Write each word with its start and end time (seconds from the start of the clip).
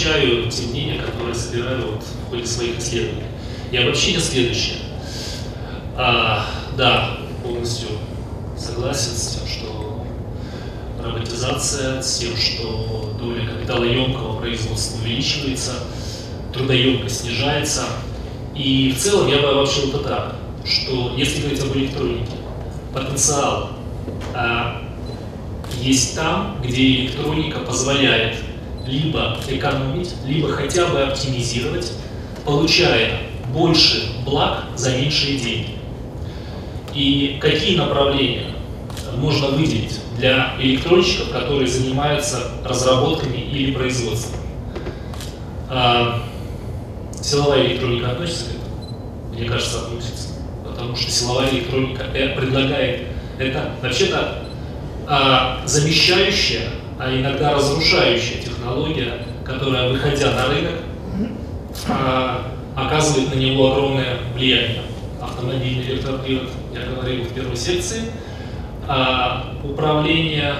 обобщаю 0.00 0.50
те 0.50 0.66
мнения, 0.66 1.00
которые 1.00 1.34
собираю 1.34 1.92
вот 1.92 2.02
в 2.02 2.30
ходе 2.30 2.46
своих 2.46 2.78
исследований. 2.78 3.24
И 3.70 3.76
обобщение 3.76 4.20
следующее. 4.20 4.78
А, 5.96 6.46
да, 6.76 7.18
полностью 7.44 7.88
согласен 8.56 9.12
с 9.12 9.36
тем, 9.36 9.46
что 9.46 10.06
роботизация, 11.02 12.00
с 12.00 12.18
тем, 12.18 12.36
что 12.36 13.14
доля 13.18 13.46
капиталоемкого 13.46 14.40
производства 14.40 15.02
увеличивается, 15.02 15.72
трудоемкость 16.52 17.20
снижается. 17.20 17.84
И 18.54 18.94
в 18.96 19.00
целом 19.00 19.28
я 19.28 19.40
бы 19.40 19.48
обобщил 19.48 19.90
это 19.90 19.98
так, 19.98 20.36
что 20.64 21.12
если 21.16 21.42
говорить 21.42 21.62
об 21.62 21.76
электронике, 21.76 22.32
потенциал 22.94 23.70
а, 24.34 24.82
есть 25.80 26.16
там, 26.16 26.56
где 26.62 27.02
электроника 27.02 27.60
позволяет 27.60 28.36
либо 28.86 29.36
экономить, 29.48 30.14
либо 30.26 30.48
хотя 30.48 30.86
бы 30.86 31.00
оптимизировать, 31.02 31.92
получая 32.44 33.20
больше 33.52 34.12
благ 34.24 34.64
за 34.76 34.96
меньшие 34.96 35.38
деньги. 35.38 35.76
И 36.94 37.38
какие 37.40 37.76
направления 37.76 38.46
можно 39.16 39.48
выделить 39.48 40.00
для 40.18 40.54
электронщиков, 40.58 41.30
которые 41.30 41.66
занимаются 41.66 42.50
разработками 42.64 43.38
или 43.38 43.72
производством? 43.72 44.40
А, 45.68 46.22
силовая 47.20 47.66
электроника 47.66 48.10
относится 48.10 48.46
к 48.46 48.48
этому? 48.48 49.34
Мне 49.34 49.48
кажется, 49.48 49.80
относится. 49.82 50.28
Потому 50.64 50.96
что 50.96 51.10
силовая 51.10 51.50
электроника 51.50 52.04
э, 52.14 52.34
предлагает 52.34 53.02
это 53.38 53.70
вообще-то 53.82 54.42
а, 55.06 55.60
замещающая, 55.64 56.68
а 57.00 57.10
иногда 57.18 57.54
разрушающая 57.54 58.42
технология, 58.42 59.22
которая, 59.42 59.90
выходя 59.90 60.32
на 60.32 60.48
рынок, 60.48 60.74
а, 61.88 62.52
оказывает 62.76 63.34
на 63.34 63.38
него 63.38 63.72
огромное 63.72 64.18
влияние. 64.34 64.82
Автомобильный 65.20 65.84
электропривод, 65.92 66.50
я 66.74 66.94
говорил 66.94 67.24
в 67.24 67.32
первой 67.32 67.56
секции, 67.56 68.02
а, 68.86 69.54
управление 69.64 70.54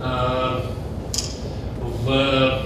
а, 0.00 0.66
в 2.04 2.62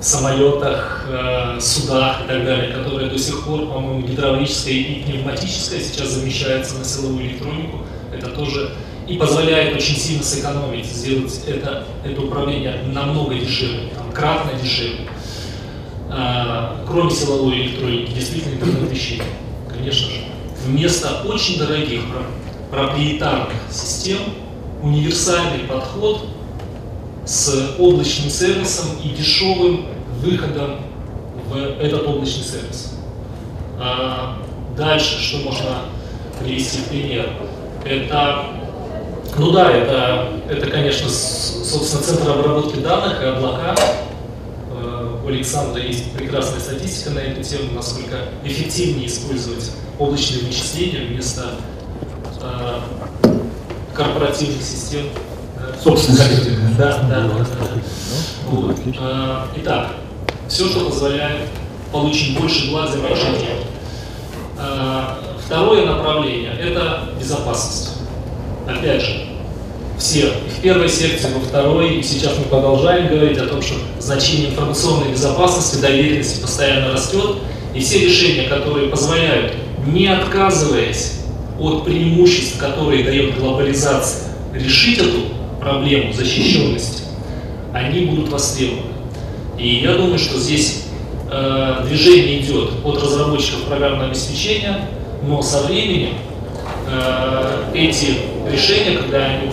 самолетах, 0.00 1.06
судах 1.58 2.22
и 2.24 2.28
так 2.28 2.44
далее, 2.44 2.72
которые 2.72 3.10
до 3.10 3.18
сих 3.18 3.44
пор, 3.44 3.66
по-моему, 3.66 4.06
гидравлическое 4.06 4.74
и 4.74 5.02
пневматическое 5.02 5.80
сейчас 5.80 6.08
замещается 6.08 6.78
на 6.78 6.84
силовую 6.84 7.26
электронику. 7.26 7.80
Это 8.12 8.30
тоже 8.30 8.72
и 9.06 9.16
позволяет 9.16 9.74
очень 9.76 9.96
сильно 9.96 10.22
сэкономить, 10.22 10.86
сделать 10.86 11.42
это, 11.46 11.84
это 12.04 12.20
управление 12.20 12.82
намного 12.86 13.34
дешевле, 13.34 13.88
там, 13.94 14.12
кратно 14.12 14.52
дешевле. 14.60 15.08
А, 16.08 16.84
кроме 16.88 17.10
силовой 17.10 17.62
электроники, 17.62 18.12
действительно 18.12 18.54
интернет 18.54 18.90
вещей, 18.90 19.22
конечно 19.68 20.10
же. 20.10 20.20
Вместо 20.64 21.22
очень 21.24 21.58
дорогих 21.58 22.02
проприетарных 22.70 23.52
систем 23.70 24.18
универсальный 24.82 25.64
подход 25.66 26.26
с 27.24 27.74
облачным 27.78 28.30
сервисом 28.30 28.86
и 29.04 29.08
дешевым 29.08 29.86
выходом 30.20 30.76
в 31.48 31.56
этот 31.56 32.06
облачный 32.06 32.44
сервис. 32.44 32.94
А 33.78 34.38
дальше, 34.76 35.20
что 35.20 35.38
можно 35.38 35.82
привести 36.40 36.78
в 36.78 36.84
пример, 36.88 37.30
это 37.84 38.60
ну 39.38 39.52
да, 39.52 39.70
это, 39.70 40.28
это, 40.48 40.70
конечно, 40.70 41.08
собственно, 41.08 42.02
центр 42.02 42.30
обработки 42.30 42.78
данных 42.80 43.22
и 43.22 43.26
облака. 43.26 43.76
Э, 44.72 45.16
у 45.24 45.28
Александра 45.28 45.80
есть 45.80 46.12
прекрасная 46.12 46.60
статистика 46.60 47.10
на 47.10 47.20
эту 47.20 47.42
тему, 47.42 47.72
насколько 47.74 48.16
эффективнее 48.44 49.06
использовать 49.06 49.70
облачные 49.98 50.44
вычисления 50.44 51.06
вместо 51.06 51.54
э, 52.42 52.80
корпоративных 53.94 54.62
систем. 54.62 55.06
Собственных 55.82 56.22
систем. 56.22 56.76
Да, 56.76 56.98
да, 57.08 57.20
да. 57.20 57.28
да, 57.28 57.44
да. 57.44 57.80
Вот. 58.48 58.76
Э, 59.00 59.46
итак, 59.56 59.92
все, 60.48 60.68
что 60.68 60.86
позволяет 60.86 61.48
получить 61.92 62.38
больше 62.38 62.70
благ 62.70 62.90
за 62.90 62.98
денег. 62.98 63.64
Э, 64.58 65.29
второе 65.50 65.84
направление– 65.84 66.52
это 66.60 67.08
безопасность 67.18 67.90
опять 68.68 69.02
же, 69.02 69.26
все 69.98 70.26
в 70.56 70.62
первой 70.62 70.88
секции, 70.88 71.28
во 71.34 71.40
второй, 71.40 71.96
и 71.96 72.02
сейчас 72.04 72.38
мы 72.38 72.44
продолжаем 72.44 73.08
говорить 73.08 73.36
о 73.38 73.46
том, 73.46 73.60
что 73.60 73.74
значение 73.98 74.50
информационной 74.50 75.10
безопасности, 75.10 75.82
доверенности 75.82 76.40
постоянно 76.40 76.92
растет, 76.92 77.38
и 77.74 77.80
все 77.80 77.98
решения, 77.98 78.44
которые 78.44 78.90
позволяют, 78.90 79.54
не 79.88 80.06
отказываясь 80.06 81.22
от 81.58 81.84
преимуществ, 81.84 82.56
которые 82.56 83.02
дает 83.02 83.36
глобализация, 83.36 84.28
решить 84.54 84.98
эту 84.98 85.18
проблему 85.60 86.12
защищенности, 86.12 87.02
они 87.74 88.04
будут 88.04 88.28
востребованы. 88.28 88.92
И 89.58 89.80
я 89.80 89.94
думаю, 89.94 90.20
что 90.20 90.38
здесь 90.38 90.84
э, 91.28 91.84
движение 91.88 92.40
идет 92.40 92.70
от 92.84 93.02
разработчиков 93.02 93.64
программного 93.64 94.10
обеспечения, 94.10 94.88
но 95.26 95.42
со 95.42 95.62
временем 95.64 96.14
э, 96.88 97.64
эти 97.74 98.16
решения, 98.50 98.98
когда 98.98 99.24
они 99.24 99.50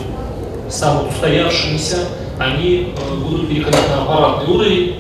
станут 0.70 1.12
устоявшимися, 1.12 1.98
они 2.40 2.94
э, 2.96 3.16
будут 3.16 3.50
переходить 3.50 3.90
на 3.90 4.04
аппаратный 4.04 4.54
уровень. 4.54 4.96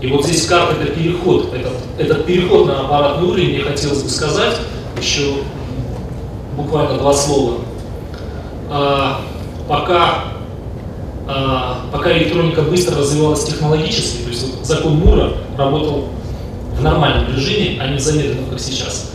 И 0.00 0.06
вот 0.06 0.24
здесь 0.24 0.46
как 0.46 0.72
это 0.72 0.86
переход, 0.86 1.52
этот, 1.54 1.74
этот 1.98 2.24
переход 2.24 2.66
на 2.66 2.80
аппаратный 2.80 3.28
уровень, 3.28 3.50
мне 3.50 3.60
хотелось 3.60 4.02
бы 4.02 4.08
сказать, 4.08 4.56
еще 4.98 5.34
буквально 6.56 6.98
два 6.98 7.12
слова. 7.12 7.58
А, 8.70 9.20
пока, 9.68 10.24
а, 11.26 11.86
пока 11.92 12.16
электроника 12.16 12.62
быстро 12.62 12.96
развивалась 12.96 13.44
технологически, 13.44 14.22
то 14.22 14.28
есть 14.30 14.56
вот 14.56 14.66
закон 14.66 14.94
Мура 14.94 15.32
работал 15.58 16.08
в 16.78 16.82
нормальном 16.82 17.34
режиме, 17.34 17.80
а 17.80 17.88
не 17.88 17.98
в 17.98 18.00
замедленном, 18.00 18.46
как 18.46 18.60
сейчас, 18.60 19.09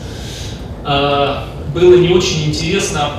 было 0.85 1.95
не 1.97 2.09
очень 2.09 2.45
интересно 2.45 3.11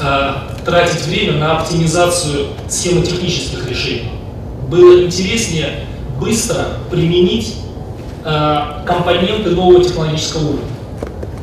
э, 0.00 0.30
тратить 0.64 1.06
время 1.06 1.34
на 1.34 1.58
оптимизацию 1.58 2.48
схемотехнических 2.68 3.68
решений. 3.68 4.10
Было 4.68 5.04
интереснее 5.04 5.86
быстро 6.20 6.66
применить 6.90 7.56
э, 8.24 8.58
компоненты 8.84 9.50
нового 9.50 9.84
технологического 9.84 10.48
уровня. 10.48 10.66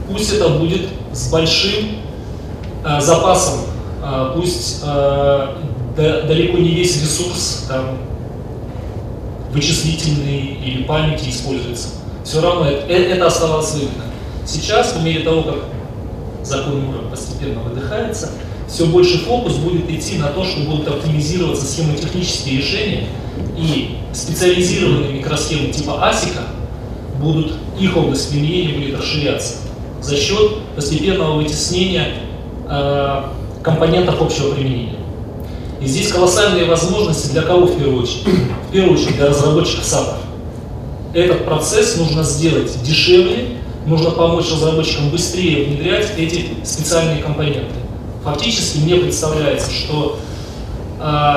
Пусть 0.10 0.34
это 0.34 0.50
будет 0.50 0.90
с 1.14 1.32
большим 1.32 1.98
запасом, 3.00 3.62
пусть 4.36 4.84
да, 5.96 6.22
далеко 6.24 6.58
не 6.58 6.72
весь 6.72 7.02
ресурс 7.02 7.66
там, 7.68 7.98
вычислительный 9.52 10.58
или 10.64 10.84
памяти 10.84 11.30
используется. 11.30 11.90
Все 12.24 12.42
равно 12.42 12.70
это, 12.70 12.92
э, 12.92 13.14
это 13.14 13.28
оставалось 13.28 13.74
выгодно. 13.74 14.04
Сейчас, 14.46 14.94
по 14.94 15.00
мере 15.00 15.22
того, 15.22 15.44
как 15.44 15.56
закон 16.44 16.82
Мура 16.82 17.00
постепенно 17.10 17.62
выдыхается, 17.62 18.32
все 18.68 18.86
больше 18.86 19.20
фокус 19.20 19.56
будет 19.56 19.90
идти 19.90 20.18
на 20.18 20.28
то, 20.28 20.44
что 20.44 20.62
будут 20.62 20.88
оптимизироваться 20.88 21.66
схемотехнические 21.66 22.58
решения, 22.58 23.08
и 23.58 23.98
специализированные 24.14 25.14
микросхемы 25.14 25.72
типа 25.72 26.12
ASIC 26.12 26.38
будут, 27.20 27.54
их 27.80 27.96
область 27.96 28.30
применения 28.30 28.74
будет 28.74 28.98
расширяться 29.00 29.56
за 30.02 30.16
счет 30.16 30.58
постепенного 30.76 31.38
вытеснения 31.38 32.14
э, 32.70 33.24
компонентов 33.64 34.22
общего 34.22 34.54
применения. 34.54 35.00
И 35.82 35.88
здесь 35.88 36.12
колоссальные 36.12 36.66
возможности 36.66 37.32
для 37.32 37.42
кого 37.42 37.66
в 37.66 37.78
первую 37.78 38.04
очередь? 38.04 38.26
В 38.70 38.72
первую 38.72 38.98
очередь 38.98 39.18
для 39.18 39.28
разработчиков 39.28 39.84
САПов. 39.84 40.18
Этот 41.14 41.46
процесс 41.46 41.98
нужно 41.98 42.24
сделать 42.24 42.72
дешевле, 42.84 43.58
нужно 43.86 44.12
помочь 44.12 44.52
разработчикам 44.52 45.10
быстрее 45.10 45.66
внедрять 45.66 46.14
эти 46.18 46.48
специальные 46.64 47.22
компоненты. 47.22 47.76
Фактически 48.24 48.80
мне 48.80 48.96
представляется, 48.96 49.72
что 49.72 50.20
э, 51.00 51.36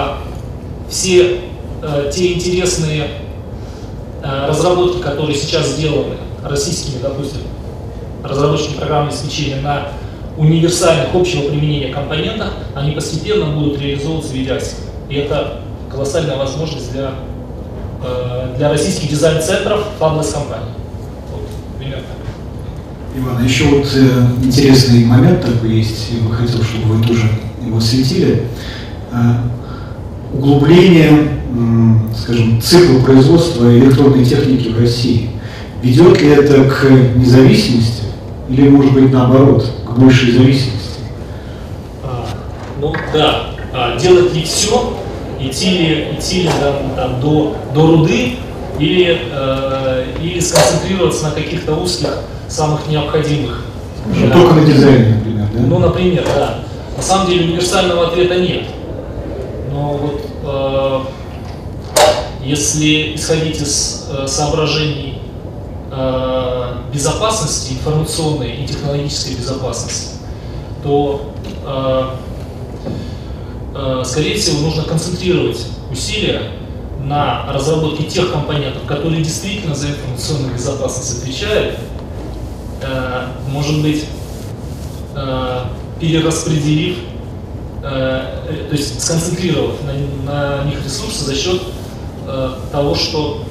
все 0.89 1.41
э, 1.83 2.11
те 2.13 2.33
интересные 2.33 3.09
э, 4.23 4.47
разработки, 4.49 5.01
которые 5.01 5.37
сейчас 5.37 5.69
сделаны 5.69 6.17
российскими, 6.43 7.01
допустим, 7.03 7.41
разработчиками 8.25 8.77
программного 8.77 9.13
обеспечения 9.13 9.61
на 9.61 9.89
универсальных 10.39 11.15
общего 11.15 11.49
применения 11.49 11.93
компонентах, 11.93 12.53
они 12.75 12.93
постепенно 12.93 13.47
будут 13.47 13.81
реализовываться 13.81 14.31
в 14.31 14.35
виде 14.35 14.59
И 15.09 15.15
это 15.17 15.61
колоссальная 15.91 16.37
возможность 16.37 16.93
для, 16.93 17.13
э, 18.05 18.55
для 18.57 18.71
российских 18.71 19.11
дизайн-центров 19.11 19.85
фаблес 19.99 20.33
компаний. 20.33 20.71
Вот, 21.33 21.43
примерно. 21.79 22.18
Иван, 23.19 23.45
еще 23.45 23.65
вот 23.65 23.87
э, 23.95 24.27
интересный 24.45 25.05
момент 25.05 25.41
такой 25.41 25.77
есть, 25.77 26.11
я 26.13 26.29
бы 26.29 26.35
хотел, 26.35 26.63
чтобы 26.63 26.95
вы 26.95 27.05
тоже 27.05 27.29
его 27.65 27.79
осветили. 27.79 28.45
Э, 29.11 29.17
углубление, 30.33 31.41
скажем, 32.17 32.61
цикла 32.61 33.01
производства 33.01 33.77
электронной 33.77 34.25
техники 34.25 34.69
в 34.69 34.79
России. 34.79 35.31
Ведет 35.83 36.21
ли 36.21 36.29
это 36.29 36.65
к 36.65 36.85
независимости 37.17 38.05
или, 38.49 38.69
может 38.69 38.93
быть, 38.93 39.13
наоборот, 39.13 39.69
к 39.87 39.99
большей 39.99 40.33
зависимости? 40.33 41.01
А, 42.05 42.27
ну 42.81 42.93
да, 43.13 43.51
а, 43.73 43.99
делать 43.99 44.35
не 44.35 44.43
все, 44.43 44.97
идти 45.41 45.71
ли, 45.71 46.09
идти 46.17 46.43
ли 46.43 46.51
там, 46.61 46.95
там, 46.95 47.21
до, 47.21 47.57
до 47.75 47.87
руды 47.87 48.35
или, 48.79 49.19
э, 49.31 50.07
или 50.23 50.41
сконцентрироваться 50.41 51.25
на 51.25 51.31
каких-то 51.33 51.75
узких, 51.75 52.11
самых 52.49 52.89
необходимых. 52.89 53.65
Ну, 54.07 54.31
только 54.31 54.55
на 54.55 54.65
дизайне, 54.65 55.15
например, 55.17 55.49
да? 55.53 55.61
Ну, 55.61 55.79
например, 55.79 56.25
да. 56.25 56.59
На 56.97 57.03
самом 57.03 57.29
деле 57.29 57.45
универсального 57.45 58.09
ответа 58.09 58.37
нет. 58.37 58.65
Но 59.71 59.95
вот 59.95 60.21
э, 60.45 61.01
если 62.45 63.15
исходить 63.15 63.61
из 63.61 64.09
э, 64.11 64.27
соображений 64.27 65.21
э, 65.91 66.73
безопасности, 66.93 67.75
информационной 67.75 68.57
и 68.57 68.67
технологической 68.67 69.35
безопасности, 69.35 70.17
то, 70.83 71.33
э, 71.67 72.05
э, 73.75 74.03
скорее 74.05 74.37
всего, 74.37 74.61
нужно 74.61 74.85
концентрировать 74.85 75.67
усилия 75.91 76.43
на 77.05 77.47
разработке 77.53 78.05
тех 78.05 78.33
компонентов, 78.33 78.85
которые 78.87 79.23
действительно 79.23 79.75
за 79.75 79.89
информационную 79.89 80.55
безопасность 80.55 81.23
отвечают, 81.23 81.79
э, 82.83 83.27
может 83.49 83.83
быть, 83.83 84.07
э, 85.15 85.61
перераспределив, 86.01 86.99
э, 87.83 88.67
то 88.69 88.77
есть 88.77 89.03
сконцентрировав 89.03 89.75
на, 89.85 90.33
на 90.33 90.65
них 90.65 90.85
ресурсы 90.85 91.25
за 91.25 91.35
счет 91.35 91.63
того, 92.71 92.95
что 92.95 93.43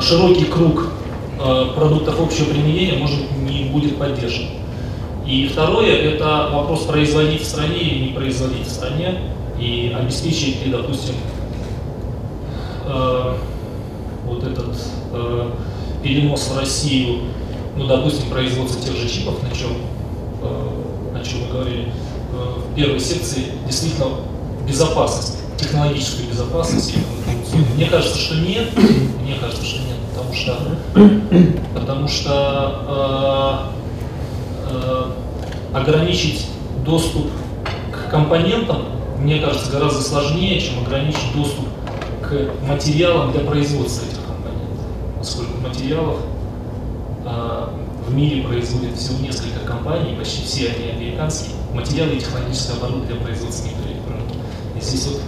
широкий 0.00 0.46
круг 0.46 0.86
продуктов 1.74 2.18
общего 2.18 2.46
применения 2.46 2.96
может 2.96 3.30
не 3.36 3.64
будет 3.64 3.98
поддержан. 3.98 4.46
И 5.26 5.48
второе– 5.52 5.92
это 6.14 6.48
вопрос 6.50 6.84
производить 6.84 7.42
в 7.42 7.44
стране 7.44 7.76
или 7.76 8.06
не 8.06 8.12
производить 8.14 8.66
в 8.66 8.70
стране 8.70 9.18
и 9.58 9.94
обеспечить 9.98 10.64
ли, 10.64 10.72
допустим, 10.72 11.14
э, 12.86 13.36
вот 14.26 14.44
этот 14.44 14.76
э, 15.12 15.50
перенос 16.02 16.48
в 16.48 16.58
Россию 16.58 17.20
ну, 17.76 17.86
допустим, 17.86 18.30
производство 18.30 18.80
тех 18.80 18.96
же 18.96 19.08
чипов, 19.08 19.42
на 19.42 19.50
чем, 19.54 19.72
э, 20.42 21.18
о 21.20 21.22
чем 21.22 21.42
мы 21.42 21.52
говорили 21.52 21.92
э, 22.32 22.60
в 22.60 22.74
первой 22.74 22.98
секции, 22.98 23.52
действительно 23.66 24.08
безопасность, 24.66 25.38
технологическую 25.58 26.28
безопасность. 26.28 26.94
Мне 27.76 27.86
кажется, 27.86 28.18
что 28.18 28.36
нет, 28.36 28.70
мне 29.22 29.34
кажется, 29.40 29.64
что 29.64 29.80
нет, 29.82 29.96
потому 30.14 30.34
что, 30.34 30.58
потому 31.74 32.08
что 32.08 33.72
э, 34.70 34.72
э, 34.72 35.76
ограничить 35.76 36.46
доступ 36.84 37.26
к 37.92 38.10
компонентам, 38.10 38.84
мне 39.18 39.40
кажется, 39.40 39.70
гораздо 39.70 40.02
сложнее, 40.02 40.60
чем 40.60 40.84
ограничить 40.84 41.34
доступ 41.34 41.66
к 42.22 42.50
материалам 42.66 43.32
для 43.32 43.40
производства 43.40 44.06
этих 44.06 44.24
компонентов, 44.26 44.86
поскольку 45.18 45.60
материалов 45.60 46.16
а, 47.24 47.72
в 48.06 48.14
мире 48.14 48.42
производят 48.42 48.96
всего 48.96 49.18
несколько 49.20 49.60
компаний, 49.66 50.16
почти 50.16 50.44
все 50.44 50.68
они 50.68 50.90
американские, 50.90 51.52
материалы 51.74 52.14
и 52.14 52.20
технологическое 52.20 52.76
оборудование 52.76 53.14
для 53.14 53.24
производства 53.24 53.68
электроники. 53.68 54.38
И 54.76 54.80
здесь 54.80 55.06
вот 55.06 55.20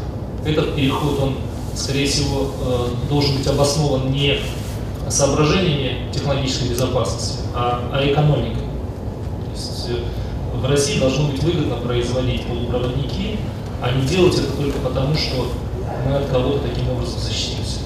этот 0.46 0.74
переход, 0.76 1.20
он, 1.20 1.34
скорее 1.74 2.06
всего, 2.06 2.50
э, 2.60 3.08
должен 3.08 3.36
быть 3.36 3.46
обоснован 3.46 4.12
не 4.12 4.38
соображениями 5.08 6.10
технологической 6.12 6.68
безопасности, 6.68 7.38
а, 7.54 7.80
а 7.92 8.06
экономикой. 8.06 8.62
То 8.62 9.50
есть 9.52 9.88
э, 9.88 10.56
в 10.56 10.64
России 10.68 10.98
должно 10.98 11.28
быть 11.28 11.42
выгодно 11.42 11.76
производить 11.76 12.44
полупроводники, 12.46 13.38
а 13.80 13.90
не 13.92 14.06
делать 14.06 14.36
это 14.36 14.52
только 14.56 14.78
потому, 14.78 15.14
что 15.14 15.52
мы 16.06 16.16
от 16.16 16.26
кого-то 16.26 16.68
таким 16.68 16.90
образом 16.90 17.20
защитимся. 17.20 17.80